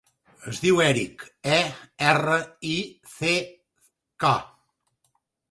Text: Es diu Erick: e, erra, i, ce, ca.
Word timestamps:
Es 0.51 0.59
diu 0.61 0.79
Erick: 0.85 1.25
e, 1.57 1.59
erra, 2.13 2.39
i, 2.71 2.73
ce, 3.19 3.35
ca. 4.25 4.35